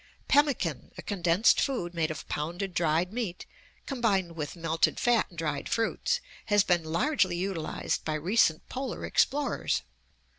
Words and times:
Pemmican, 0.27 0.91
a 0.97 1.03
condensed 1.03 1.61
food 1.61 1.93
made 1.93 2.09
of 2.09 2.27
pounded 2.27 2.73
dried 2.73 3.13
meat 3.13 3.45
combined 3.85 4.31
with 4.35 4.55
melted 4.55 4.99
fat 4.99 5.27
and 5.29 5.37
dried 5.37 5.69
fruits, 5.69 6.19
has 6.47 6.63
been 6.63 6.83
largely 6.83 7.35
utilized 7.37 8.03
by 8.03 8.15
recent 8.15 8.67
polar 8.67 9.05
explorers. 9.05 9.83